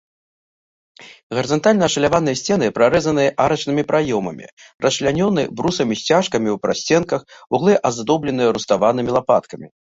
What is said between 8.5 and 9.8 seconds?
руставанымі лапаткамі.